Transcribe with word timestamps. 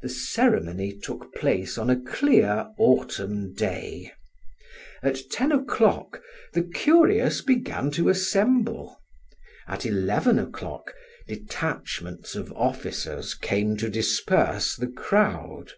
The 0.00 0.08
ceremony 0.08 0.98
took 0.98 1.32
place 1.36 1.78
on 1.78 1.88
a 1.88 1.94
clear, 2.00 2.72
autumn 2.78 3.54
day. 3.54 4.10
At 5.04 5.20
ten 5.30 5.52
o'clock 5.52 6.20
the 6.52 6.64
curious 6.64 7.42
began 7.42 7.92
to 7.92 8.08
assemble; 8.08 8.98
at 9.68 9.86
eleven 9.86 10.40
o'clock, 10.40 10.92
detachments 11.28 12.34
of 12.34 12.50
officers 12.56 13.34
came 13.36 13.76
to 13.76 13.88
disperse 13.88 14.74
the 14.74 14.88
crowd. 14.88 15.74